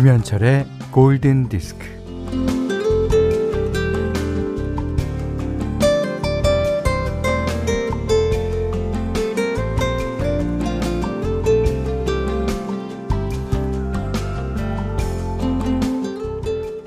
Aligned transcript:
김현철의 0.00 0.64
골든 0.92 1.50
디스크. 1.50 1.84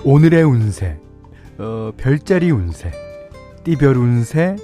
오늘의 0.04 0.42
운세, 0.42 0.98
어, 1.60 1.92
별자리 1.96 2.50
운세, 2.50 2.90
띠별 3.64 3.96
운세, 3.96 4.56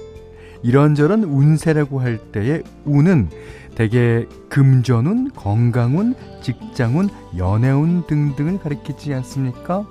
이런저런 0.64 1.22
운세라고 1.22 2.00
할 2.00 2.18
때의 2.32 2.64
운은 2.84 3.28
대개 3.74 4.26
금전운, 4.48 5.30
건강운, 5.34 6.14
직장운, 6.42 7.08
연애운 7.36 8.06
등등을 8.06 8.58
가리키지 8.58 9.14
않습니까? 9.14 9.86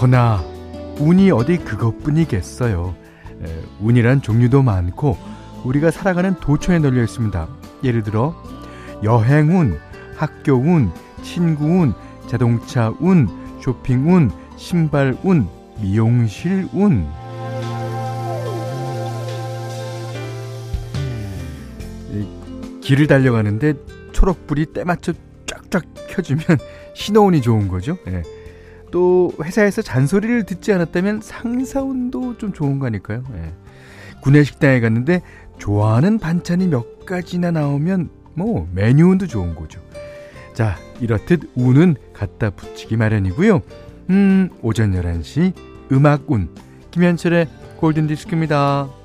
허나 0.00 0.44
운이 1.00 1.30
어디 1.32 1.58
그것뿐이겠어요. 1.58 2.94
에, 3.44 3.62
운이란 3.80 4.22
종류도 4.22 4.62
많고 4.62 5.16
우리가 5.64 5.90
살아가는 5.90 6.34
도처에 6.40 6.78
널려 6.78 7.02
있습니다. 7.02 7.48
예를 7.84 8.02
들어 8.02 8.34
여행운, 9.02 9.78
학교운, 10.16 10.90
친구운, 11.22 11.94
자동차운, 12.26 13.28
쇼핑운, 13.60 14.30
신발운, 14.56 15.48
미용실운. 15.80 17.06
길을 22.88 23.06
달려가는데 23.06 23.74
초록불이 24.12 24.72
때맞춰 24.72 25.12
쫙쫙 25.44 25.84
켜주면 26.08 26.42
신호운이 26.96 27.42
좋은 27.42 27.68
거죠. 27.68 27.98
예. 28.06 28.22
또 28.90 29.30
회사에서 29.42 29.82
잔소리를 29.82 30.44
듣지 30.44 30.72
않았다면 30.72 31.20
상사운도 31.20 32.38
좀 32.38 32.54
좋은 32.54 32.78
거니까요. 32.78 33.24
예. 33.34 33.52
구내 34.22 34.42
식당에 34.42 34.80
갔는데 34.80 35.20
좋아하는 35.58 36.18
반찬이 36.18 36.68
몇 36.68 37.04
가지나 37.04 37.50
나오면 37.50 38.08
뭐 38.32 38.66
메뉴운도 38.72 39.26
좋은 39.26 39.54
거죠. 39.54 39.82
자 40.54 40.78
이렇듯 40.98 41.50
운은 41.56 41.94
갖다 42.14 42.48
붙이기 42.48 42.96
마련이고요. 42.96 43.60
음 44.08 44.48
오전 44.62 44.92
11시 44.94 45.52
음악운 45.92 46.48
김현철의 46.90 47.48
골든디스크입니다. 47.76 48.97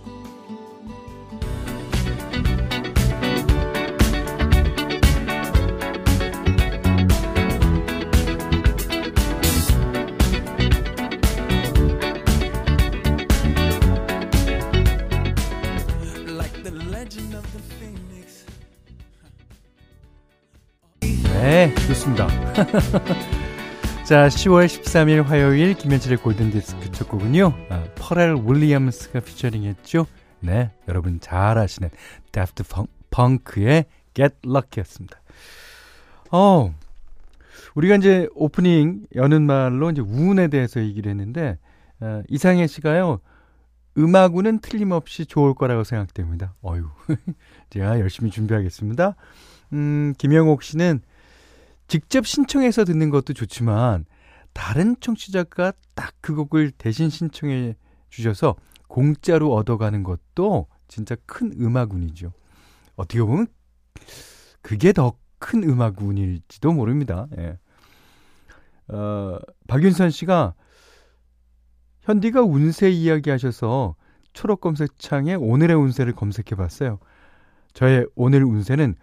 자, 24.03 24.27
10월 24.27 24.65
13일 24.65 25.23
화요일 25.23 25.75
김현철의 25.75 26.17
골든디스크 26.17 26.91
첫 26.91 27.07
곡은요. 27.07 27.53
아, 27.69 27.83
퍼렐 27.93 28.37
윌리엄스가 28.47 29.19
피처링했죠. 29.19 30.07
네, 30.39 30.71
여러분 30.87 31.19
잘 31.19 31.59
아시는 31.59 31.89
Daft 32.31 32.63
Punk의 33.11 33.85
Get 34.15 34.35
Lucky였습니다. 34.43 35.21
어, 36.31 36.73
우리가 37.75 37.95
이제 37.95 38.27
오프닝 38.33 39.05
여는 39.13 39.43
말로 39.43 39.91
이제 39.91 40.01
운에 40.01 40.47
대해서 40.47 40.81
얘기를 40.81 41.11
했는데 41.11 41.59
어, 41.99 42.23
이상해 42.27 42.65
씨가요. 42.65 43.19
음악운은 43.99 44.61
틀림없이 44.61 45.27
좋을 45.27 45.53
거라고 45.53 45.83
생각됩니다. 45.83 46.55
어유, 46.65 46.89
제가 47.69 47.99
열심히 47.99 48.31
준비하겠습니다. 48.31 49.15
음, 49.73 50.15
김영옥 50.17 50.63
씨는 50.63 51.01
직접 51.87 52.25
신청해서 52.25 52.85
듣는 52.85 53.09
것도 53.09 53.33
좋지만 53.33 54.05
다른 54.53 54.95
청취자가 54.99 55.73
딱 55.95 56.13
그 56.21 56.35
곡을 56.35 56.71
대신 56.71 57.09
신청해 57.09 57.75
주셔서 58.09 58.55
공짜로 58.87 59.53
얻어가는 59.53 60.03
것도 60.03 60.67
진짜 60.87 61.15
큰 61.25 61.51
음악운이죠. 61.59 62.31
어떻게 62.95 63.21
보면 63.21 63.47
그게 64.61 64.93
더 64.93 65.17
큰 65.43 65.61
음악운일지도 65.63 66.71
모릅니다. 66.71 67.27
예. 67.37 67.57
어, 68.87 69.37
박윤선 69.67 70.09
씨가 70.09 70.53
현디가 72.03 72.43
운세 72.43 72.89
이야기 72.89 73.29
하셔서 73.29 73.95
초록 74.31 74.61
검색창에 74.61 75.35
오늘의 75.35 75.75
운세를 75.75 76.13
검색해 76.13 76.55
봤어요. 76.55 76.99
저의 77.73 78.07
오늘 78.15 78.45
운세는 78.45 78.95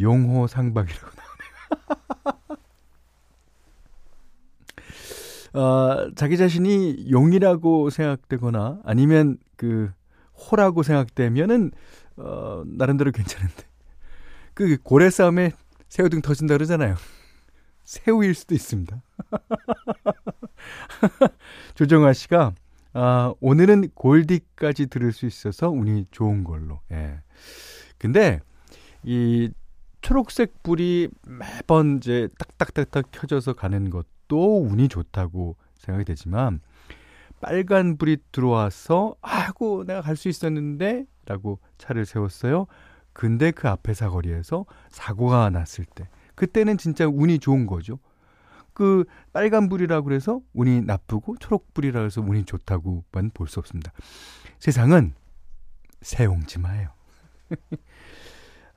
용호 0.00 0.46
상박이라고 0.46 1.10
어, 5.54 6.10
자기 6.14 6.36
자신이 6.36 7.10
용이라고 7.10 7.90
생각되거나 7.90 8.80
아니면 8.84 9.38
그 9.56 9.90
호라고 10.34 10.82
생각되면은 10.82 11.72
어, 12.16 12.62
나름대로 12.66 13.12
괜찮은데 13.12 13.64
그 14.54 14.76
고래 14.82 15.10
싸움에 15.10 15.52
새우등 15.88 16.20
터진다 16.20 16.54
그러잖아요. 16.54 16.96
새우일 17.84 18.34
수도 18.34 18.54
있습니다. 18.54 19.02
조정아 21.74 22.12
씨가 22.12 22.52
아, 22.92 23.32
오늘은 23.40 23.90
골디까지 23.94 24.86
들을 24.86 25.12
수 25.12 25.26
있어서 25.26 25.70
운이 25.70 26.06
좋은 26.10 26.44
걸로. 26.44 26.80
예. 26.90 27.20
근데 27.98 28.40
이 29.04 29.50
초록색 30.02 30.62
불이 30.62 31.08
매번 31.26 31.98
이제 31.98 32.28
딱딱딱딱 32.38 33.10
켜져서 33.12 33.54
가는 33.54 33.90
것도 33.90 34.62
운이 34.64 34.88
좋다고 34.88 35.56
생각이 35.76 36.04
되지만 36.04 36.60
빨간 37.40 37.96
불이 37.96 38.18
들어와서 38.32 39.14
아이고 39.20 39.84
내가 39.84 40.00
갈 40.00 40.16
수 40.16 40.28
있었는데 40.28 41.04
라고 41.26 41.60
차를 41.78 42.06
세웠어요. 42.06 42.66
근데 43.12 43.50
그 43.50 43.68
앞에 43.68 43.94
사거리에서 43.94 44.64
사고가 44.90 45.50
났을 45.50 45.84
때 45.84 46.08
그때는 46.34 46.78
진짜 46.78 47.06
운이 47.06 47.38
좋은 47.40 47.66
거죠. 47.66 47.98
그 48.72 49.04
빨간 49.32 49.68
불이라고 49.68 50.04
그래서 50.04 50.40
운이 50.54 50.82
나쁘고 50.82 51.36
초록 51.38 51.74
불이라고 51.74 52.06
해서 52.06 52.20
운이 52.20 52.44
좋다고만 52.44 53.30
볼 53.34 53.48
수 53.48 53.58
없습니다. 53.58 53.92
세상은 54.60 55.14
새옹지마예요. 56.00 56.90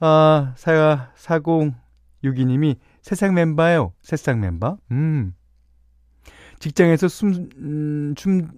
아, 0.03 0.53
사, 0.57 1.11
4062님이 1.15 2.75
새싹 3.03 3.33
멤버요. 3.33 3.93
새싹 4.01 4.39
멤버. 4.39 4.77
음. 4.89 5.35
직장에서 6.59 7.07
숨, 7.07 7.49
음, 7.57 8.15
숨, 8.17 8.49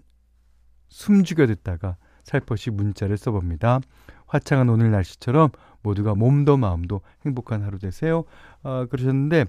숨죽여 0.88 1.48
듣다가 1.48 1.98
살포시 2.24 2.72
문자를 2.72 3.18
써봅니다. 3.18 3.82
화창한 4.26 4.70
오늘 4.70 4.92
날씨처럼 4.92 5.50
모두가 5.82 6.16
몸도 6.16 6.56
마음도 6.56 7.02
행복한 7.26 7.62
하루 7.62 7.78
되세요. 7.78 8.24
아, 8.64 8.88
그러셨는데, 8.90 9.46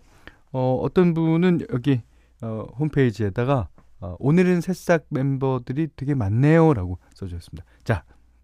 어, 0.50 0.76
어떤 0.82 1.14
분은 1.14 1.66
여기, 1.72 2.02
어, 2.42 2.66
홈페이지에다가, 2.76 3.68
어, 4.00 4.16
오늘은 4.18 4.62
새싹 4.62 5.06
멤버들이 5.10 5.88
되게 5.94 6.14
많네요. 6.16 6.74
라고 6.74 6.98
써주셨습니다. 7.14 7.64
자, 7.84 8.02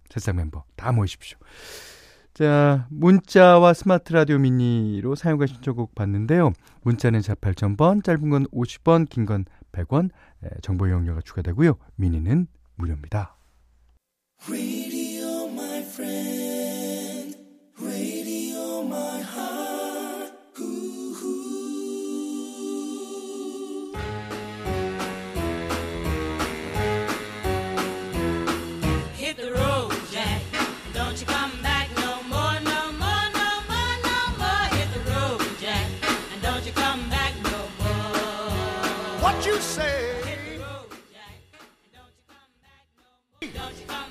새싹 0.08 0.36
멤버 0.36 0.62
다 0.76 0.92
모이십시오. 0.92 1.36
자, 2.32 2.86
문자와 2.90 3.74
스마트 3.74 4.12
라디오 4.12 4.38
미니로 4.38 5.14
사용과 5.14 5.46
신청곡 5.46 5.94
받는데요. 5.94 6.52
문자는 6.82 7.20
4 7.22 7.34
8000번, 7.34 8.04
짧은 8.04 8.30
건 8.30 8.46
50원, 8.46 9.08
긴 9.08 9.26
건 9.26 9.44
100원, 9.72 10.10
정보 10.62 10.86
이용료가 10.86 11.20
추가되고요. 11.22 11.76
미니는 11.96 12.46
무료입니다. 12.76 13.36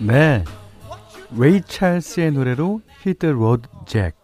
네. 0.02 0.46
레이 1.38 1.62
찰스의 1.62 2.32
노래로 2.32 2.82
Hit 3.06 3.20
the 3.20 3.36
Road 3.36 3.68
Jack. 3.86 4.16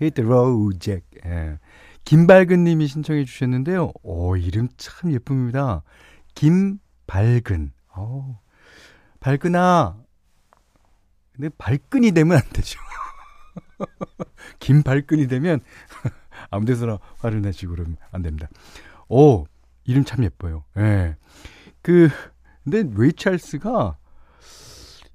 Hit 0.00 0.14
the 0.14 0.28
road, 0.28 0.78
Jack. 0.78 1.06
예. 1.24 1.58
김밝은 2.04 2.64
님이 2.64 2.86
신청해 2.86 3.24
주셨는데요. 3.24 3.92
오, 4.02 4.36
이름 4.36 4.68
참 4.76 5.12
예쁩니다. 5.12 5.82
김밝은. 6.34 7.72
어, 7.94 8.38
밝은아. 9.20 9.96
근데 11.32 11.48
발끈이 11.56 12.12
되면 12.12 12.36
안 12.36 12.42
되죠. 12.52 12.78
김발끈이 14.60 15.26
되면 15.26 15.60
아무 16.50 16.66
데서나 16.66 16.98
화를 17.18 17.40
내시고 17.40 17.74
그러면 17.74 17.96
안 18.10 18.20
됩니다. 18.20 18.48
오, 19.08 19.46
이름 19.84 20.04
참 20.04 20.22
예뻐요. 20.22 20.64
예. 20.76 21.16
그, 21.80 22.10
근데 22.64 22.84
레이 22.94 23.14
찰스가 23.14 23.96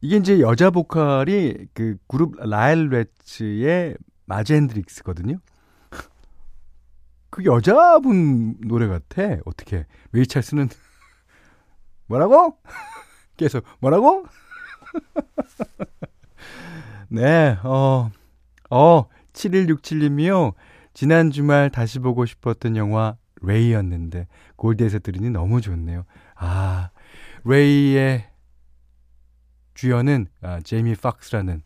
이게 0.02 0.18
이제 0.18 0.40
여자 0.40 0.70
보컬이 0.70 1.68
그 1.74 1.98
그룹 2.08 2.36
레일레츠의 2.40 3.96
마지 4.26 4.56
헨드릭스거든요. 4.56 5.40
그 7.30 7.46
여자분 7.46 8.58
노래 8.62 8.88
같아. 8.88 9.38
어떻게? 9.46 9.86
레이 10.12 10.26
찰스는 10.26 10.70
뭐라고? 12.08 12.58
계속 13.38 13.64
뭐라고? 13.80 14.26
네, 17.10 17.58
어, 17.64 18.12
어, 18.70 19.06
7167님이요. 19.34 20.54
지난 20.94 21.32
주말 21.32 21.70
다시 21.70 22.00
보고 22.00 22.26
싶었던 22.26 22.76
영화 22.76 23.16
레이였는데 23.42 24.28
골드에서 24.56 25.00
들으니 25.00 25.30
너무 25.30 25.62
좋네요. 25.62 26.06
아, 26.36 26.90
레이의 27.46 28.26
주연은 29.78 30.26
아, 30.42 30.60
제이미 30.62 30.96
팍스라는 30.96 31.62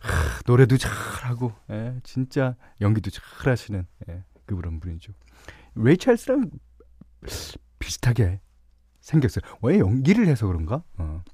하, 0.00 0.40
노래도 0.46 0.78
잘하고 0.78 1.52
예, 1.70 1.98
진짜 2.04 2.54
연기도 2.80 3.10
잘하시는 3.10 3.84
예, 4.08 4.24
그런 4.46 4.78
분이죠. 4.78 5.12
레이 5.74 5.96
찰스랑 5.96 6.50
비슷하게 7.80 8.40
생겼어요. 9.00 9.42
왜 9.62 9.80
연기를 9.80 10.28
해서 10.28 10.46
그런가? 10.46 10.84
어. 10.96 11.24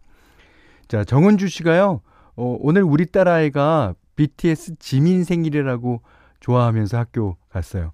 자 0.89 1.05
정은주 1.05 1.49
씨가요. 1.49 2.01
어, 2.35 2.57
오늘 2.61 2.83
우리 2.83 3.05
딸아이가 3.05 3.95
BTS 4.17 4.77
지민 4.79 5.23
생일이라고 5.23 6.03
좋아하면서 6.41 6.97
학교 6.97 7.37
갔어요. 7.51 7.93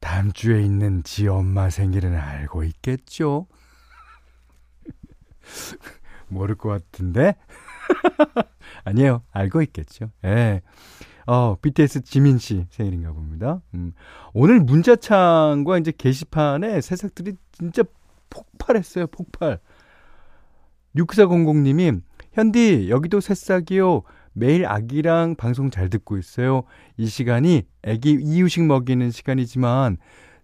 다음 0.00 0.32
주에 0.32 0.62
있는 0.62 1.02
지 1.02 1.28
엄마 1.28 1.68
생일은 1.68 2.16
알고 2.16 2.64
있겠죠? 2.64 3.46
모를 6.30 6.54
것 6.54 6.68
같은데? 6.68 7.34
아니에요. 8.84 9.22
알고 9.32 9.62
있겠죠. 9.62 10.10
예. 10.24 10.28
네. 10.28 10.62
어, 11.26 11.56
BTS 11.60 12.02
지민 12.02 12.38
씨 12.38 12.66
생일인가 12.70 13.12
봅니다. 13.12 13.60
음. 13.74 13.92
오늘 14.32 14.60
문자창과 14.60 15.78
이제 15.78 15.92
게시판에 15.96 16.80
새싹들이 16.80 17.34
진짜 17.52 17.84
폭발했어요. 18.30 19.06
폭발. 19.08 19.60
6400님이 20.96 22.02
현디 22.32 22.90
여기도 22.90 23.20
새싹이요. 23.20 24.02
매일 24.32 24.66
아기랑 24.66 25.36
방송 25.36 25.70
잘 25.70 25.88
듣고 25.88 26.16
있어요. 26.18 26.62
이 26.96 27.06
시간이 27.06 27.62
아기 27.86 28.12
이유식 28.20 28.64
먹이는 28.64 29.10
시간이지만 29.10 29.98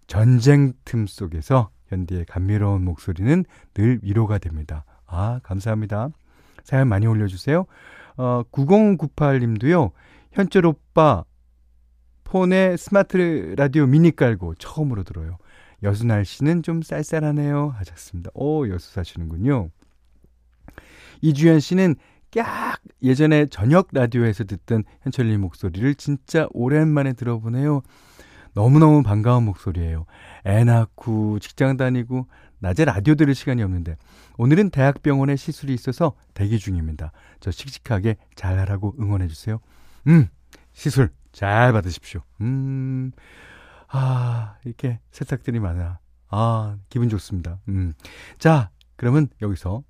전쟁 0.06 0.72
틈 0.84 1.06
속에서 1.06 1.70
현디의 1.88 2.26
감미로운 2.26 2.84
목소리는 2.84 3.44
늘 3.74 4.00
위로가 4.02 4.38
됩니다. 4.38 4.84
아, 5.06 5.40
감사합니다. 5.42 6.10
사연 6.64 6.88
많이 6.88 7.06
올려주세요. 7.06 7.66
어, 8.16 8.42
9098님도요, 8.50 9.92
현철 10.32 10.66
오빠 10.66 11.24
폰에 12.24 12.76
스마트 12.76 13.54
라디오 13.56 13.86
미니 13.86 14.14
깔고 14.14 14.56
처음으로 14.56 15.04
들어요. 15.04 15.38
여수 15.82 16.06
날씨는 16.06 16.62
좀 16.62 16.82
쌀쌀하네요. 16.82 17.74
하셨습니다. 17.78 18.30
오, 18.34 18.68
여수 18.68 18.92
사시는군요. 18.92 19.70
이주연 21.22 21.60
씨는 21.60 21.96
깍 22.32 22.80
예전에 23.02 23.46
저녁 23.46 23.88
라디오에서 23.92 24.44
듣던 24.44 24.84
현철님 25.02 25.40
목소리를 25.40 25.94
진짜 25.94 26.48
오랜만에 26.50 27.12
들어보네요. 27.12 27.82
너무너무 28.54 29.02
반가운 29.02 29.44
목소리예요. 29.44 30.06
애 30.46 30.64
낳고 30.64 31.38
직장 31.38 31.76
다니고 31.76 32.26
낮에 32.58 32.84
라디오 32.84 33.14
들을 33.14 33.34
시간이 33.34 33.62
없는데 33.62 33.96
오늘은 34.38 34.70
대학병원에 34.70 35.36
시술이 35.36 35.74
있어서 35.74 36.14
대기 36.34 36.58
중입니다. 36.58 37.12
저 37.40 37.50
씩씩하게 37.50 38.16
잘하라고 38.34 38.94
응원해 38.98 39.28
주세요. 39.28 39.60
음, 40.06 40.28
시술 40.72 41.10
잘 41.32 41.72
받으십시오. 41.72 42.22
음, 42.40 43.12
아, 43.88 44.56
이렇게 44.64 45.00
새싹들이 45.10 45.60
많아. 45.60 45.98
아, 46.28 46.76
기분 46.88 47.08
좋습니다. 47.08 47.60
음. 47.68 47.92
자, 48.38 48.70
그러면 48.96 49.28
여기서 49.42 49.82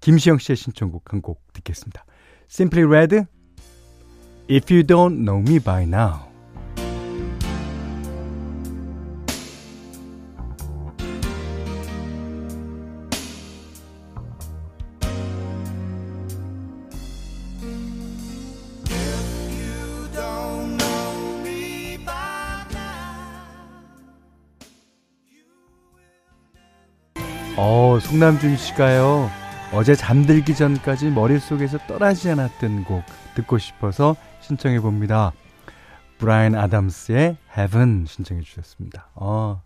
김시영 0.00 0.38
씨의 0.38 0.56
신청곡 0.56 1.12
한 1.12 1.20
곡 1.20 1.42
듣겠습니다. 1.52 2.04
Simply 2.50 2.86
Red, 2.86 3.16
If 4.50 4.72
You 4.72 4.82
Don't 4.82 5.24
Know 5.24 5.40
Me 5.40 5.58
By 5.58 5.84
Now. 5.84 6.29
어, 28.10 28.12
송남준 28.12 28.56
씨가요. 28.56 29.30
어제 29.72 29.94
잠들기 29.94 30.56
전까지 30.56 31.10
머릿속에서 31.10 31.78
떠나지 31.86 32.28
않았던 32.30 32.82
곡 32.82 33.04
듣고 33.36 33.58
싶어서 33.58 34.16
신청해 34.40 34.80
봅니다. 34.80 35.32
브라이언 36.18 36.56
아담스의 36.56 37.36
Heaven 37.56 38.06
신청해 38.08 38.42
주셨습니다. 38.42 39.10
어. 39.14 39.62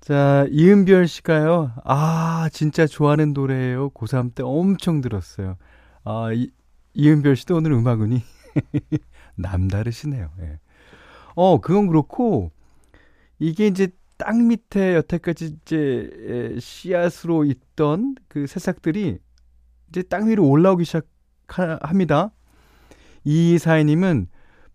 자, 0.00 0.46
이은별 0.50 1.08
씨가요. 1.08 1.72
아, 1.84 2.50
진짜 2.52 2.86
좋아하는 2.86 3.32
노래예요. 3.32 3.88
고3 3.90 4.34
때 4.34 4.42
엄청 4.44 5.00
들었어요. 5.00 5.56
아, 6.04 6.30
이, 6.30 6.50
이은별 6.92 7.36
씨도 7.36 7.56
오늘 7.56 7.72
음악운이 7.72 8.22
남다르시네요. 9.36 10.28
예. 10.42 10.58
어, 11.36 11.58
그건 11.62 11.86
그렇고 11.86 12.52
이게 13.38 13.66
이제 13.66 13.88
땅 14.16 14.48
밑에 14.48 14.94
여태까지 14.94 15.56
이제 15.62 16.56
씨앗으로 16.60 17.44
있던 17.44 18.14
그 18.28 18.46
새싹들이 18.46 19.18
이제 19.88 20.02
땅 20.02 20.28
위로 20.28 20.48
올라오기 20.48 20.84
시작합니다. 20.84 22.30
이 23.24 23.58
사회님은 23.58 24.28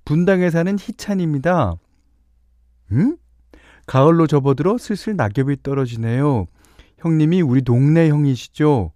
분당에 0.05 0.49
사는 0.49 0.77
희찬입니다. 0.77 1.75
음? 2.91 3.17
가을로 3.85 4.27
접어들어 4.27 4.77
슬슬 4.77 5.15
낙엽이 5.15 5.63
떨어지네요. 5.63 6.47
형님이 6.97 7.41
우리 7.41 7.61
동네 7.61 8.09
형이시죠? 8.09 8.91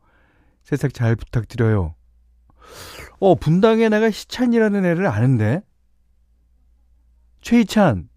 새싹 0.63 0.93
잘 0.93 1.15
부탁드려요. 1.15 1.95
어, 3.19 3.35
분당에 3.35 3.89
내가 3.89 4.09
희찬이라는 4.09 4.85
애를 4.85 5.07
아는데? 5.07 5.61
최희찬, 7.41 8.09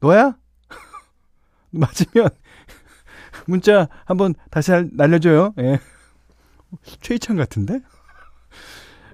너야? 0.00 0.39
맞으면 1.78 2.28
문자 3.46 3.88
한번 4.04 4.34
다시 4.50 4.72
날려줘요. 4.92 5.54
예. 5.58 5.78
최희찬 7.00 7.36
같은데? 7.36 7.80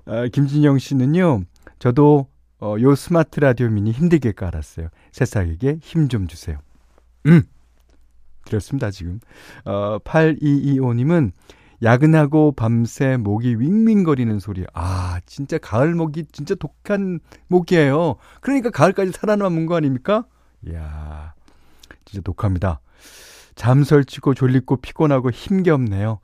아, 0.06 0.26
김진영 0.28 0.78
씨는요, 0.78 1.42
저도 1.78 2.28
어, 2.60 2.76
요 2.80 2.94
스마트 2.94 3.40
라디오 3.40 3.68
미니 3.68 3.90
힘들게 3.92 4.32
깔았어요. 4.32 4.88
새싹에게 5.12 5.78
힘 5.82 6.08
좀 6.08 6.26
주세요. 6.26 6.58
음! 7.26 7.42
드렸습니다, 8.46 8.90
지금. 8.90 9.20
어, 9.64 9.98
8225님은 10.04 11.32
야근하고 11.82 12.52
밤새 12.52 13.16
목이 13.16 13.56
윙윙거리는 13.58 14.38
소리. 14.40 14.64
아, 14.72 15.20
진짜 15.26 15.58
가을 15.58 15.94
목이 15.94 16.26
진짜 16.32 16.54
독한 16.54 17.20
목이에요. 17.48 18.16
그러니까 18.40 18.70
가을까지 18.70 19.12
살아남은 19.12 19.66
거 19.66 19.76
아닙니까? 19.76 20.24
이야. 20.66 21.34
진짜 22.06 22.22
독합니다. 22.22 22.80
잠 23.54 23.84
설치고 23.84 24.32
졸리고 24.34 24.76
피곤하고 24.78 25.30
힘겹네요. 25.30 26.20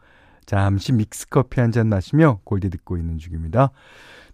잠시 0.46 0.92
믹스커피 0.92 1.60
한 1.60 1.70
잔 1.70 1.88
마시며 1.88 2.40
골디 2.44 2.70
듣고 2.70 2.96
있는 2.96 3.18
중입니다. 3.18 3.70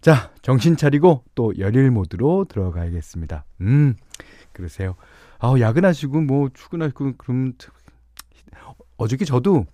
자, 0.01 0.31
정신 0.41 0.77
차리고 0.77 1.23
또 1.35 1.53
열일 1.59 1.91
모드로 1.91 2.45
들어가야겠습니다. 2.49 3.43
음, 3.61 3.95
그러세요. 4.53 4.95
아우, 5.39 5.59
야근하시고 5.59 6.21
뭐 6.21 6.49
출근하시고 6.53 7.13
그럼 7.17 7.53
어저께 8.97 9.25
저도 9.25 9.65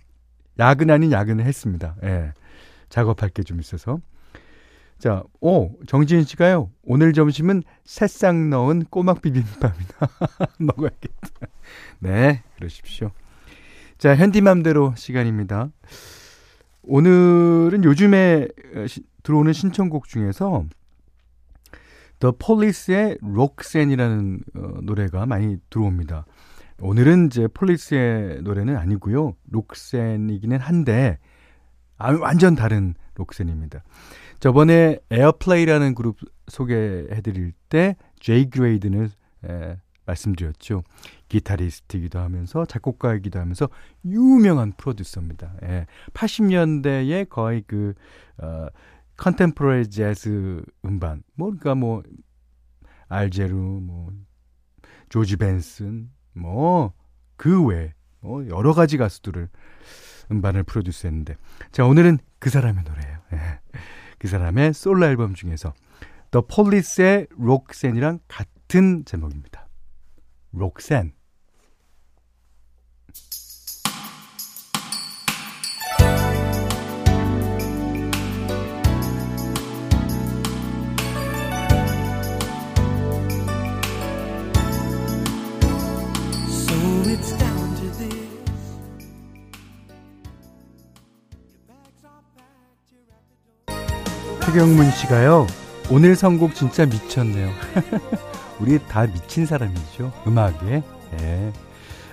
야근 0.58 0.90
아닌 0.90 1.10
야근을 1.12 1.44
했습니다. 1.44 1.96
예. 2.04 2.32
작업할 2.88 3.30
게 3.30 3.42
좀 3.42 3.60
있어서. 3.60 4.00
자, 4.98 5.22
오, 5.40 5.72
정지은 5.86 6.24
씨가요. 6.24 6.70
오늘 6.82 7.12
점심은 7.12 7.62
새싹 7.84 8.34
넣은 8.48 8.84
꼬막 8.84 9.20
비빔밥이다. 9.20 10.08
먹어야겠다. 10.58 11.46
네, 11.98 12.42
그러십시오. 12.56 13.10
자, 13.98 14.16
현디맘대로 14.16 14.94
시간입니다. 14.96 15.70
오늘은 16.82 17.84
요즘에 17.84 18.48
어, 18.76 18.86
시, 18.86 19.02
들어오는 19.22 19.52
신청곡 19.52 20.08
중에서 20.08 20.64
The 22.20 22.32
Police의 22.38 23.18
록센이라는 23.20 24.40
어, 24.54 24.60
노래가 24.82 25.26
많이 25.26 25.58
들어옵니다. 25.68 26.24
오늘은 26.80 27.26
이제 27.26 27.48
폴리스의 27.48 28.42
노래는 28.42 28.76
아니고요. 28.76 29.34
록센이기는 29.50 30.58
한데 30.58 31.18
아, 31.98 32.12
완전 32.12 32.54
다른 32.54 32.94
록센입니다. 33.14 33.82
저번에 34.40 34.98
Airplay라는 35.10 35.94
그룹 35.94 36.16
소개해드릴 36.48 37.52
때 37.68 37.96
제이 38.20 38.50
그레이든을 38.50 39.10
에, 39.48 39.76
말씀드렸죠. 40.04 40.82
기타리스트이기도 41.28 42.18
하면서 42.18 42.64
작곡가이기도 42.64 43.40
하면서 43.40 43.68
유명한 44.04 44.72
프로듀서입니다. 44.76 45.54
예, 45.64 45.86
80년대에 46.12 47.28
거의 47.28 47.64
그 47.66 47.94
어, 48.38 48.68
contemporary 49.16 49.88
재즈 49.88 50.62
음반, 50.84 51.22
뭐 51.34 51.48
그러니까 51.48 51.74
뭐 51.74 52.02
알 53.08 53.20
재로, 53.20 53.56
뭐 53.56 54.12
조지 55.08 55.36
벤슨, 55.36 56.10
뭐 56.34 56.92
그 57.36 57.64
외에 57.64 57.94
뭐 58.20 58.46
여러 58.48 58.72
가지 58.72 58.96
가수들을 58.96 59.48
음반을 60.32 60.64
프로듀스했는데 60.64 61.36
자 61.70 61.84
오늘은 61.84 62.18
그 62.38 62.50
사람의 62.50 62.84
노래예요. 62.84 63.18
예. 63.34 63.60
그 64.18 64.28
사람의 64.28 64.74
솔로 64.74 65.06
앨범 65.06 65.34
중에서 65.34 65.74
The 66.30 66.44
Police의 66.48 67.26
록센이랑 67.36 68.20
같은 68.28 69.04
제목입니다. 69.04 69.68
록센. 70.52 71.15
최경문 94.56 94.90
씨가요. 94.90 95.46
오늘 95.90 96.16
선곡 96.16 96.54
진짜 96.54 96.86
미쳤네요. 96.86 97.50
우리 98.58 98.78
다 98.88 99.06
미친 99.06 99.44
사람이죠. 99.44 100.10
음악에. 100.26 100.82
네. 101.18 101.52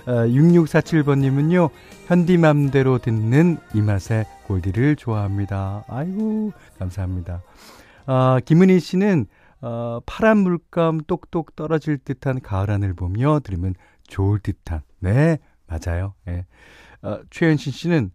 어, 0.04 0.12
6647번님은요. 0.26 1.70
현디맘대로 2.06 2.98
듣는 2.98 3.56
이 3.72 3.80
맛의 3.80 4.26
골디를 4.46 4.96
좋아합니다. 4.96 5.84
아이고 5.88 6.52
감사합니다. 6.78 7.40
어, 8.06 8.36
김은희 8.44 8.78
씨는 8.78 9.24
어, 9.62 10.00
파란 10.04 10.36
물감 10.36 11.00
똑똑 11.06 11.56
떨어질 11.56 11.96
듯한 11.96 12.42
가을 12.42 12.68
하늘 12.68 12.92
보며 12.92 13.40
들으면 13.42 13.74
좋을 14.06 14.38
듯한. 14.40 14.82
네 14.98 15.38
맞아요. 15.66 16.12
네. 16.26 16.44
어, 17.00 17.20
최현신 17.30 17.72
씨는 17.72 18.10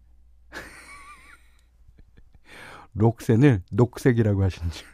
록센을 2.94 3.62
녹색이라고 3.70 4.42
하신 4.44 4.62
줄. 4.70 4.86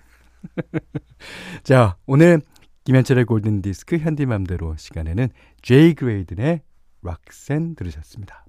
자, 1.65 1.97
오늘 2.07 2.41
김현철의 2.85 3.25
골든 3.25 3.62
디스크 3.62 3.99
현디맘대로 3.99 4.76
시간에는 4.76 5.29
제이 5.62 5.95
그레이든의 5.95 6.61
락센 7.03 7.75
들으셨습니다. 7.75 8.45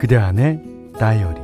그대 0.00 0.16
안에 0.16 0.62
다이어리 0.98 1.43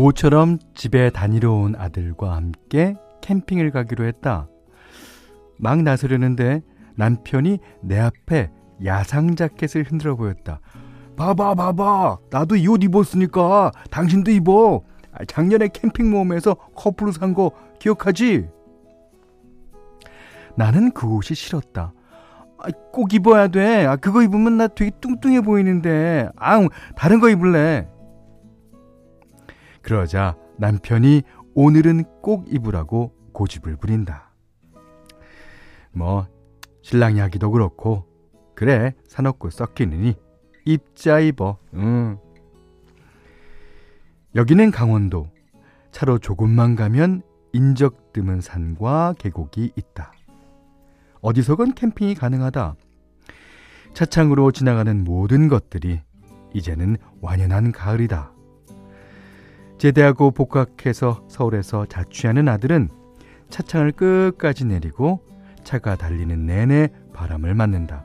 모처럼 0.00 0.58
집에 0.74 1.10
다니러 1.10 1.52
온 1.52 1.74
아들과 1.76 2.34
함께 2.34 2.94
캠핑을 3.20 3.70
가기로 3.70 4.04
했다. 4.06 4.48
막 5.58 5.82
나서려는데 5.82 6.62
남편이 6.96 7.58
내 7.82 7.98
앞에 7.98 8.50
야상 8.84 9.36
자켓을 9.36 9.84
흔들어 9.84 10.16
보였다. 10.16 10.60
봐봐, 11.16 11.54
봐봐. 11.54 12.16
나도 12.30 12.56
이 12.56 12.66
옷 12.66 12.82
입었으니까 12.82 13.72
당신도 13.90 14.30
입어. 14.30 14.82
아, 15.12 15.24
작년에 15.26 15.68
캠핑 15.68 16.10
모험에서 16.10 16.54
커플로 16.74 17.12
산 17.12 17.34
거 17.34 17.50
기억하지? 17.78 18.48
나는 20.56 20.92
그 20.92 21.06
옷이 21.08 21.34
싫었다. 21.34 21.92
아, 22.58 22.68
꼭 22.92 23.12
입어야 23.12 23.48
돼. 23.48 23.84
아, 23.84 23.96
그거 23.96 24.22
입으면 24.22 24.56
나 24.56 24.66
되게 24.66 24.90
뚱뚱해 25.00 25.42
보이는데. 25.42 26.30
아, 26.36 26.60
다른 26.96 27.20
거 27.20 27.28
입을래. 27.28 27.86
그러자 29.82 30.36
남편이 30.58 31.22
오늘은 31.54 32.04
꼭 32.22 32.52
입으라고 32.52 33.14
고집을 33.32 33.76
부린다. 33.76 34.32
뭐 35.92 36.26
신랑이 36.82 37.18
하기도 37.20 37.50
그렇고 37.50 38.06
그래 38.54 38.94
사놓고 39.08 39.50
썩히느니 39.50 40.14
입자 40.64 41.20
입어. 41.20 41.58
응. 41.74 42.18
여기는 44.34 44.70
강원도. 44.70 45.28
차로 45.90 46.18
조금만 46.18 46.76
가면 46.76 47.22
인적 47.52 48.12
드문 48.12 48.40
산과 48.40 49.14
계곡이 49.18 49.72
있다. 49.74 50.12
어디서건 51.20 51.74
캠핑이 51.74 52.14
가능하다. 52.14 52.76
차창으로 53.92 54.52
지나가는 54.52 55.02
모든 55.02 55.48
것들이 55.48 56.00
이제는 56.54 56.96
완연한 57.20 57.72
가을이다. 57.72 58.32
제대하고 59.80 60.30
복학해서 60.32 61.24
서울에서 61.26 61.86
자취하는 61.86 62.48
아들은 62.48 62.90
차창을 63.48 63.92
끝까지 63.92 64.66
내리고 64.66 65.22
차가 65.64 65.96
달리는 65.96 66.44
내내 66.44 66.90
바람을 67.14 67.54
맞는다. 67.54 68.04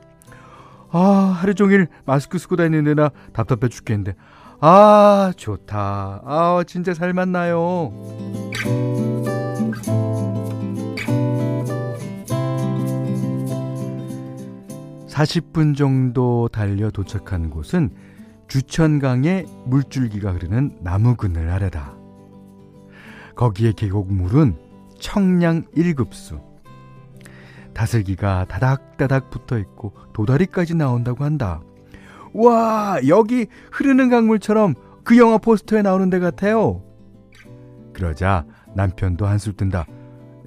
아, 0.91 1.00
하루 1.38 1.53
종일 1.53 1.89
마스크 2.05 2.38
쓰고 2.38 2.55
다니느라 2.55 3.12
답답해 3.34 3.67
죽겠는데. 3.67 4.15
아, 4.62 5.34
좋다. 5.36 6.22
아, 6.24 6.63
진짜 6.65 6.94
살맛나요. 6.94 7.91
40분 15.10 15.75
정도 15.75 16.48
달려 16.48 16.89
도착한 16.89 17.50
곳은 17.50 17.89
주천강에 18.48 19.46
물줄기가 19.66 20.32
흐르는 20.34 20.78
나무 20.82 21.16
그늘 21.16 21.50
아래다. 21.50 21.96
거기에 23.36 23.74
계곡물은 23.74 24.56
청량 25.00 25.64
1급수. 25.75 26.42
다슬기가 27.74 28.46
다닥다닥 28.48 29.30
붙어 29.30 29.58
있고 29.60 29.94
도다리까지 30.14 30.75
나온다고 30.75 31.24
한다. 31.25 31.62
와, 32.34 32.98
여기 33.08 33.48
흐르는 33.72 34.10
강물처럼 34.10 34.75
그 35.04 35.18
영화 35.18 35.38
포스터에 35.38 35.82
나오는 35.82 36.10
데 36.10 36.20
같아요. 36.20 36.82
그러자 37.94 38.46
남편도 38.75 39.25
한술 39.25 39.54
뜬다. 39.54 39.86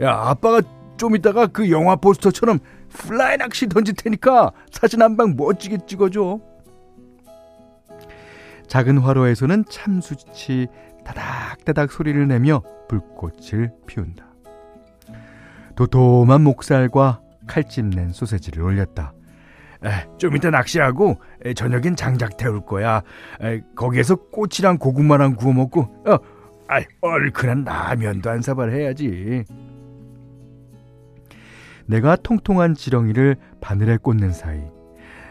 야, 0.00 0.12
아빠가 0.14 0.62
좀 0.96 1.16
이따가 1.16 1.46
그 1.46 1.70
영화 1.70 1.96
포스터처럼 1.96 2.58
플라이 2.88 3.36
낚시 3.36 3.68
던질 3.68 3.94
테니까 3.94 4.52
사진 4.70 5.02
한 5.02 5.16
방 5.16 5.34
멋지게 5.36 5.78
찍어줘. 5.86 6.40
작은 8.68 8.98
화로에서는 8.98 9.64
참숯이 9.68 10.68
다닥다닥 11.04 11.90
소리를 11.90 12.28
내며 12.28 12.62
불꽃을 12.88 13.72
피운다. 13.86 14.26
도톰한 15.74 16.42
목살과 16.42 17.20
칼집 17.46 17.86
낸 17.86 18.10
소세지를 18.10 18.62
올렸다. 18.62 19.14
에, 19.84 20.06
좀 20.18 20.36
이따 20.36 20.50
낚시하고 20.50 21.20
에, 21.44 21.54
저녁엔 21.54 21.96
장작 21.96 22.36
태울 22.36 22.60
거야. 22.60 23.02
에, 23.40 23.60
거기에서 23.74 24.16
꼬치랑 24.16 24.78
고구마랑 24.78 25.36
구워 25.36 25.52
먹고 25.52 25.82
어, 26.06 26.18
아이, 26.66 26.84
얼큰한 27.00 27.64
라면도 27.64 28.28
한 28.28 28.42
사발 28.42 28.72
해야지. 28.72 29.44
내가 31.86 32.16
통통한 32.16 32.74
지렁이를 32.74 33.36
바늘에 33.60 33.96
꽂는 33.96 34.32
사이 34.32 34.60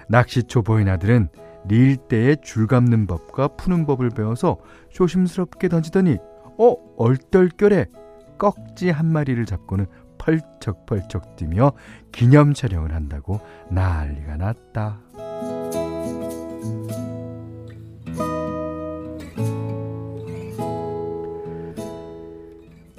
낚시 0.09 0.43
초 0.43 0.63
보인 0.63 0.89
아들은 0.89 1.29
릴때에 1.67 2.37
줄 2.41 2.67
감는 2.67 3.07
법과 3.07 3.49
푸는 3.49 3.85
법을 3.85 4.09
배워서 4.11 4.57
조심스럽게 4.91 5.69
던지더니 5.69 6.17
어 6.57 6.75
얼떨결에 6.97 7.85
꺽지 8.37 8.89
한 8.89 9.07
마리를 9.07 9.45
잡고는 9.45 9.85
펄쩍펄쩍 10.17 11.35
뛰며 11.35 11.71
기념 12.11 12.53
촬영을 12.53 12.93
한다고 12.93 13.39
난리가 13.69 14.37
났다. 14.37 15.01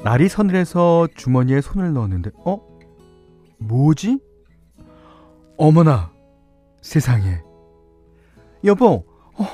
날이 0.05 0.29
서늘해서 0.29 1.09
주머니에 1.15 1.61
손을 1.61 1.93
넣었는데, 1.93 2.31
어? 2.45 2.61
뭐지? 3.59 4.21
어머나, 5.59 6.13
세상에. 6.81 7.48
여보, 8.65 9.05
어, 9.35 9.45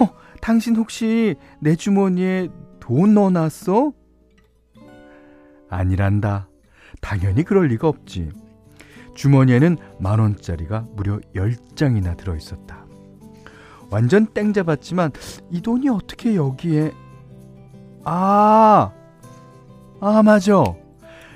당신 0.40 0.76
혹시 0.76 1.36
내 1.60 1.76
주머니에 1.76 2.48
돈 2.80 3.14
넣어놨어? 3.14 3.92
아니란다. 5.68 6.48
당연히 7.00 7.42
그럴 7.42 7.66
리가 7.68 7.88
없지. 7.88 8.30
주머니에는 9.14 9.76
만 10.00 10.18
원짜리가 10.18 10.86
무려 10.94 11.18
10장이나 11.34 12.16
들어 12.16 12.36
있었다. 12.36 12.84
완전 13.90 14.26
땡 14.26 14.52
잡았지만 14.52 15.12
이 15.50 15.60
돈이 15.60 15.88
어떻게 15.88 16.34
여기에 16.34 16.92
아! 18.04 18.92
아, 20.00 20.22
맞아. 20.22 20.62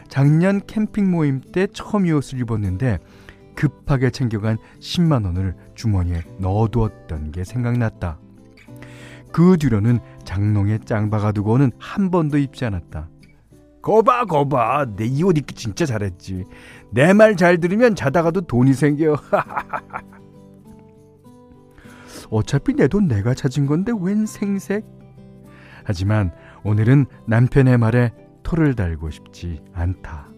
작년 0.08 0.60
캠핑 0.66 1.10
모임 1.10 1.40
때 1.40 1.66
처음 1.72 2.06
이 2.06 2.12
옷을 2.12 2.40
입었는데 2.40 2.98
급하게 3.58 4.10
챙겨간 4.10 4.56
10만 4.78 5.24
원을 5.24 5.56
주머니에 5.74 6.22
넣어두었던 6.38 7.32
게 7.32 7.42
생각났다. 7.42 8.20
그 9.32 9.56
뒤로는 9.58 9.98
장롱에 10.24 10.78
짱박아 10.84 11.32
두고는 11.32 11.72
한 11.76 12.12
번도 12.12 12.38
입지 12.38 12.64
않았다. 12.64 13.08
거봐 13.82 14.26
거봐. 14.26 14.86
내 14.96 15.06
이 15.06 15.24
옷 15.24 15.36
입기 15.38 15.56
진짜 15.56 15.86
잘했지. 15.86 16.44
내 16.92 17.12
말 17.12 17.34
잘 17.34 17.58
들으면 17.58 17.96
자다가도 17.96 18.42
돈이 18.42 18.74
생겨. 18.74 19.16
어차피 22.30 22.74
내 22.74 22.86
돈 22.86 23.08
내가 23.08 23.34
찾은 23.34 23.66
건데 23.66 23.90
웬 23.98 24.24
생색? 24.24 24.86
하지만 25.82 26.30
오늘은 26.62 27.06
남편의 27.26 27.76
말에 27.78 28.12
토를 28.44 28.76
달고 28.76 29.10
싶지 29.10 29.62
않다. 29.74 30.28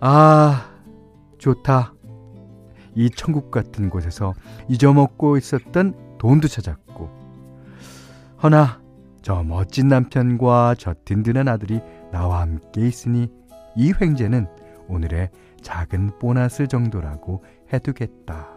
아 0.00 0.70
좋다 1.38 1.94
이 2.94 3.10
천국 3.10 3.50
같은 3.50 3.90
곳에서 3.90 4.34
잊어먹고 4.68 5.36
있었던 5.36 6.18
돈도 6.18 6.48
찾았고 6.48 7.10
허나 8.42 8.80
저 9.22 9.42
멋진 9.42 9.88
남편과 9.88 10.76
저 10.78 10.94
든든한 11.04 11.48
아들이 11.48 11.80
나와 12.12 12.42
함께 12.42 12.86
있으니 12.86 13.28
이 13.76 13.92
횡재는 14.00 14.46
오늘의 14.88 15.30
작은 15.62 16.18
보너스 16.20 16.68
정도라고 16.68 17.42
해두겠다. 17.72 18.55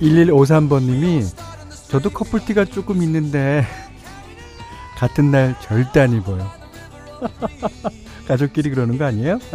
1153번님이 0.00 1.24
저도 1.88 2.10
커플티가 2.10 2.64
조금 2.66 3.02
있는데 3.02 3.64
같은 4.96 5.30
날 5.30 5.54
절대 5.60 6.00
안 6.00 6.12
입어요. 6.12 6.50
가족끼리 8.26 8.70
그러는 8.70 8.96
거 8.96 9.04
아니에요? 9.04 9.38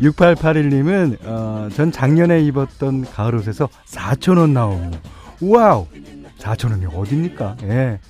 6881님은 0.00 1.18
어, 1.24 1.68
전 1.74 1.90
작년에 1.92 2.42
입었던 2.42 3.04
가을 3.04 3.34
옷에서 3.36 3.68
4천원 3.86 4.50
나옵니다. 4.50 4.98
와우! 5.40 5.86
4천원이 6.38 6.94
어딥니까? 6.94 7.56
예. 7.62 8.00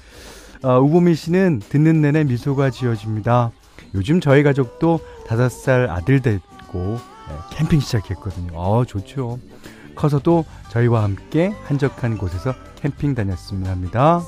어, 0.62 0.80
우보미 0.80 1.14
씨는 1.14 1.60
듣는 1.68 2.00
내내 2.00 2.24
미소가 2.24 2.70
지어집니다. 2.70 3.52
요즘 3.94 4.20
저희 4.20 4.42
가족도 4.42 4.98
5살 5.26 5.88
아들 5.90 6.20
됐고 6.20 6.98
네, 6.98 7.13
캠핑 7.52 7.80
시작했거든요. 7.80 8.52
어, 8.54 8.84
좋죠. 8.84 9.38
커서도 9.94 10.44
저희와 10.70 11.04
함께 11.04 11.54
한적한 11.64 12.18
곳에서 12.18 12.54
캠핑 12.76 13.14
다녔으면 13.14 13.66
합니다. 13.70 14.20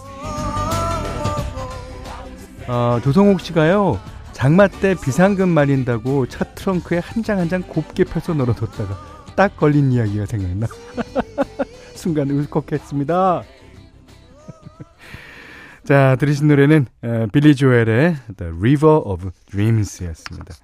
어, 2.69 3.01
조성옥 3.03 3.41
씨가요, 3.41 4.01
장마 4.33 4.69
때 4.69 4.95
비상금 4.95 5.49
말린다고 5.49 6.27
차 6.29 6.45
트렁크에 6.45 6.99
한 6.99 7.23
장 7.23 7.39
한 7.39 7.49
장 7.49 7.63
곱게 7.63 8.05
펴서 8.05 8.35
널어뒀다가 8.35 8.97
딱 9.37 9.57
걸린 9.57 9.93
이야기가 9.93 10.27
생각나. 10.27 10.67
순간 11.95 12.31
울컥했습니다. 12.31 13.43
자, 15.85 16.17
들으신 16.19 16.49
노래는 16.49 16.87
어, 17.03 17.27
빌리 17.33 17.55
조엘의 17.55 18.17
The 18.37 18.53
River 18.53 19.01
of 19.05 19.31
Dreams였습니다. 19.51 20.55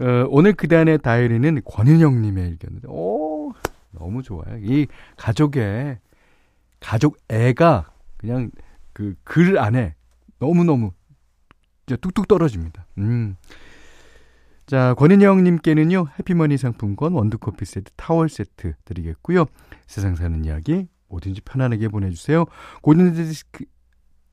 어, 0.00 0.26
오늘 0.28 0.52
그단의 0.52 0.98
다이어리는 0.98 1.62
권은영님의 1.64 2.50
의견인데, 2.50 2.88
오, 2.88 3.52
너무 3.90 4.22
좋아요. 4.22 4.58
이 4.60 4.86
가족의, 5.16 5.98
가족 6.80 7.16
애가 7.28 7.90
그냥 8.16 8.50
그 8.92 9.14
글 9.24 9.58
안에 9.58 9.94
너무너무 10.40 10.92
뚝뚝 11.86 12.28
떨어집니다. 12.28 12.86
음. 12.98 13.36
자, 14.66 14.94
권은영님께는요, 14.94 16.08
해피머니 16.18 16.58
상품권, 16.58 17.12
원두커피 17.14 17.64
세트, 17.64 17.92
타월 17.96 18.28
세트 18.28 18.74
드리겠고요. 18.84 19.46
세상 19.86 20.14
사는 20.14 20.44
이야기, 20.44 20.86
뭐든지 21.08 21.40
편안하게 21.40 21.88
보내주세요. 21.88 22.44
골든디스크, 22.82 23.64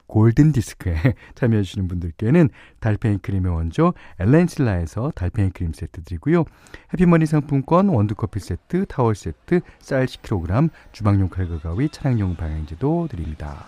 골든 0.08 0.52
디스크에 0.52 0.96
참여해 1.36 1.63
주시는 1.63 1.88
분들께는 1.88 2.50
달팽이 2.80 3.18
크림의 3.18 3.52
원조 3.52 3.94
엘렌실라에서 4.20 5.12
달팽이 5.15 5.50
크림 5.52 5.74
세트 5.74 6.04
드리고요. 6.04 6.46
해피머니 6.94 7.26
상품권 7.26 7.89
원두 7.89 8.15
커피 8.15 8.39
세트, 8.39 8.86
타월 8.88 9.15
세트, 9.15 9.62
쌀 9.80 10.06
10kg, 10.06 10.70
주방용 10.91 11.30
칼과 11.30 11.60
가위, 11.60 11.89
차량용 11.89 12.36
방향제도 12.36 13.08
드립니다. 13.10 13.65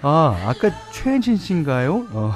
아, 0.00 0.36
아까 0.46 0.70
최현진 0.92 1.36
씨인가요? 1.36 2.06
어, 2.12 2.32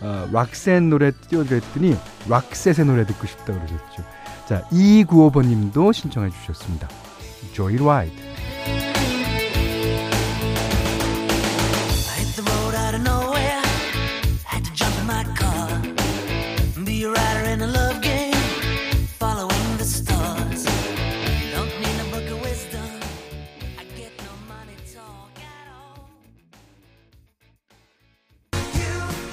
어, 0.00 0.28
락센 0.32 0.90
노래 0.90 1.12
띄워드렸더니 1.12 1.96
락셋의 2.28 2.86
노래 2.86 3.06
듣고 3.06 3.26
싶다고 3.26 3.54
그러셨죠. 3.54 4.02
자, 4.46 4.62
2295번님도 4.70 5.92
신청해 5.92 6.30
주셨습니다. 6.30 6.88
Joy 7.54 7.76
Ride. 7.76 8.23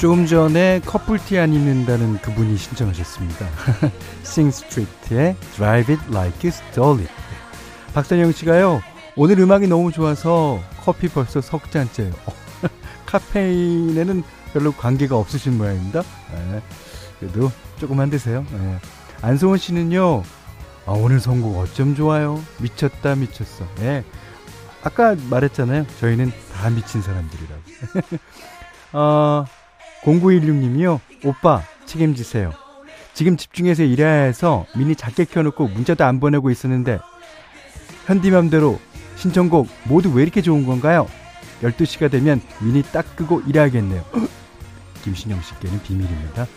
조금 0.01 0.25
전에 0.25 0.81
커플티 0.83 1.37
안 1.37 1.53
입는다는 1.53 2.17
그분이 2.21 2.57
신청하셨습니다. 2.57 3.45
싱스트리트의 4.25 5.35
Drive 5.53 5.95
It 5.95 6.09
Like 6.09 6.39
You 6.41 6.47
Stole 6.47 7.01
It. 7.01 7.13
박선영 7.93 8.31
씨가요. 8.31 8.81
오늘 9.15 9.39
음악이 9.39 9.67
너무 9.67 9.91
좋아서 9.91 10.59
커피 10.83 11.07
벌써 11.07 11.39
석 11.39 11.69
잔째요. 11.69 12.13
카페인에는 13.05 14.23
별로 14.53 14.71
관계가 14.71 15.15
없으신 15.15 15.59
모양입니다. 15.59 16.01
네, 16.33 16.63
그래도 17.19 17.51
조금만 17.77 18.09
드세요. 18.09 18.43
네. 18.53 18.79
안소원 19.21 19.59
씨는요. 19.59 20.23
아, 20.87 20.93
오늘 20.93 21.19
선곡 21.19 21.59
어쩜 21.59 21.93
좋아요. 21.93 22.41
미쳤다 22.57 23.13
미쳤어. 23.13 23.67
네. 23.75 24.03
아까 24.81 25.15
말했잖아요. 25.29 25.85
저희는 25.99 26.31
다 26.55 26.71
미친 26.71 27.03
사람들이라고. 27.03 27.61
어, 28.97 29.45
0916님이요. 30.03 30.99
오빠, 31.23 31.63
책임지세요. 31.85 32.51
지금 33.13 33.37
집중해서 33.37 33.83
일해야 33.83 34.23
해서 34.23 34.65
미니 34.75 34.95
작게 34.95 35.25
켜놓고 35.25 35.67
문자도 35.67 36.03
안 36.05 36.19
보내고 36.19 36.49
있었는데, 36.49 36.99
현디맘대로 38.05 38.79
신청곡 39.15 39.67
모두 39.85 40.11
왜 40.11 40.23
이렇게 40.23 40.41
좋은 40.41 40.65
건가요? 40.65 41.07
12시가 41.61 42.09
되면 42.09 42.41
미니 42.61 42.81
딱 42.81 43.15
끄고 43.15 43.41
일해야겠네요. 43.41 44.03
김신영 45.03 45.41
씨께는 45.41 45.81
비밀입니다. 45.83 46.47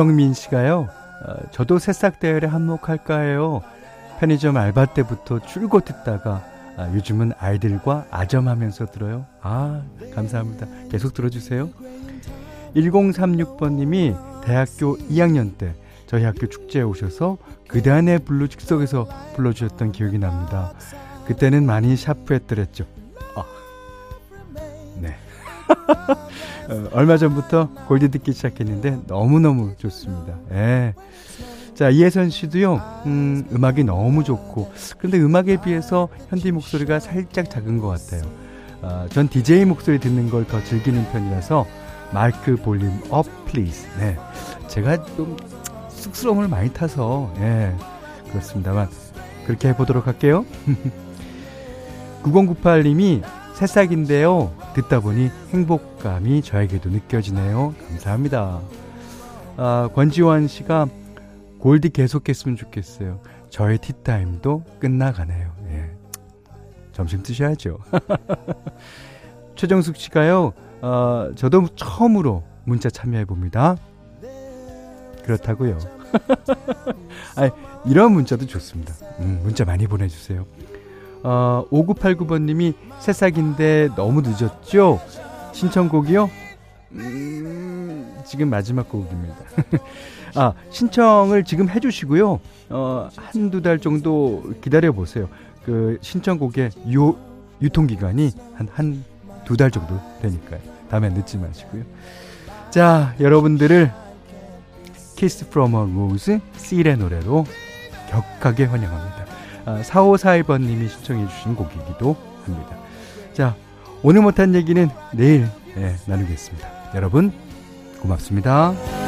유형민 0.00 0.32
씨가요. 0.32 0.88
어, 1.26 1.34
저도 1.50 1.78
새싹 1.78 2.20
대열에 2.20 2.46
한몫할까 2.46 3.18
해요. 3.18 3.60
편의점 4.18 4.56
알바 4.56 4.86
때부터 4.86 5.40
줄곧 5.40 5.84
듣다가 5.84 6.42
아, 6.78 6.90
요즘은 6.94 7.32
아이들과 7.38 8.06
아점하면서 8.10 8.86
들어요. 8.86 9.26
아, 9.42 9.82
감사합니다. 10.14 10.66
계속 10.90 11.12
들어주세요. 11.12 11.68
1036번님이 12.74 14.42
대학교 14.42 14.96
2학년 14.96 15.58
때 15.58 15.74
저희 16.06 16.24
학교 16.24 16.46
축제에 16.46 16.82
오셔서 16.82 17.36
그대 17.68 17.99
안의 17.99 18.20
블루 18.20 18.48
즉석에서 18.48 19.06
불러주셨던 19.36 19.92
기억이 19.92 20.18
납니다. 20.18 20.72
그때는 21.26 21.66
많이 21.66 21.94
샤프했더랬죠. 21.96 22.86
어, 25.70 26.88
얼마 26.92 27.16
전부터 27.16 27.70
골드 27.88 28.10
듣기 28.10 28.32
시작했는데 28.32 29.00
너무너무 29.06 29.74
좋습니다. 29.78 30.34
예. 30.52 30.94
자, 31.74 31.88
이혜선 31.88 32.28
씨도요, 32.30 33.02
음, 33.06 33.46
음악이 33.52 33.84
너무 33.84 34.22
좋고, 34.22 34.70
그런데 34.98 35.18
음악에 35.18 35.62
비해서 35.62 36.08
현디 36.28 36.52
목소리가 36.52 37.00
살짝 37.00 37.48
작은 37.48 37.78
것 37.78 37.88
같아요. 37.88 38.22
아, 38.82 39.06
전 39.10 39.28
DJ 39.28 39.64
목소리 39.64 39.98
듣는 39.98 40.28
걸 40.30 40.44
더 40.46 40.62
즐기는 40.62 41.02
편이라서, 41.10 41.66
마이크 42.12 42.56
volume 42.56 43.00
up, 43.08 43.24
please. 43.46 43.86
네. 43.98 44.18
제가 44.68 45.04
좀 45.16 45.36
쑥스러움을 45.88 46.48
많이 46.48 46.70
타서, 46.72 47.32
예, 47.38 47.74
그렇습니다만, 48.30 48.88
그렇게 49.46 49.68
해보도록 49.68 50.06
할게요. 50.06 50.44
9098님이 52.22 53.22
새싹인데요. 53.60 54.56
듣다 54.72 55.00
보니 55.00 55.30
행복감이 55.52 56.40
저에게도 56.40 56.88
느껴지네요. 56.88 57.74
감사합니다. 57.88 58.58
아, 59.58 59.90
권지원 59.94 60.48
씨가 60.48 60.88
골디 61.58 61.90
계속했으면 61.90 62.56
좋겠어요. 62.56 63.20
저의 63.50 63.76
티타임도 63.76 64.64
끝나가네요. 64.78 65.52
예. 65.68 65.90
점심 66.92 67.22
드셔야죠. 67.22 67.80
최정숙 69.56 69.96
씨가요, 69.96 70.54
어, 70.80 71.30
저도 71.36 71.68
처음으로 71.76 72.42
문자 72.64 72.88
참여해 72.88 73.26
봅니다. 73.26 73.76
그렇다고요. 75.22 75.78
아, 77.36 77.50
이런 77.84 78.12
문자도 78.12 78.46
좋습니다. 78.46 78.94
음, 79.18 79.40
문자 79.42 79.66
많이 79.66 79.86
보내주세요. 79.86 80.46
어, 81.22 81.64
5989번님이 81.70 82.74
새싹인데 82.98 83.90
너무 83.96 84.22
늦었죠? 84.22 85.00
신청곡이요? 85.52 86.30
음, 86.92 88.16
지금 88.26 88.48
마지막 88.50 88.88
곡입니다. 88.88 89.36
아, 90.36 90.52
신청을 90.70 91.44
지금 91.44 91.68
해주시고요. 91.68 92.40
어, 92.70 93.08
한두 93.16 93.62
달 93.62 93.78
정도 93.78 94.52
기다려보세요. 94.62 95.28
그 95.64 95.98
신청곡의 96.00 96.70
유, 96.92 97.16
유통기간이 97.60 98.30
한, 98.54 98.68
한 98.72 99.04
두 99.44 99.56
달 99.56 99.70
정도 99.70 99.98
되니까요. 100.22 100.60
다음에 100.90 101.08
늦지 101.08 101.36
마시고요. 101.36 101.82
자, 102.70 103.14
여러분들을 103.18 103.90
Kiss 105.16 105.48
a 105.48 105.86
Rose 105.86 106.38
씰의 106.56 106.96
노래로 106.98 107.46
격하게 108.10 108.66
환영합니다. 108.66 109.19
아, 109.64 109.80
4541번님이 109.82 110.88
신청해주신 110.88 111.56
곡이기도 111.56 112.16
합니다. 112.44 112.76
자, 113.32 113.54
오늘 114.02 114.22
못한 114.22 114.54
얘기는 114.54 114.88
내일 115.12 115.48
네, 115.74 115.94
나누겠습니다. 116.06 116.68
여러분, 116.94 117.32
고맙습니다. 118.00 118.99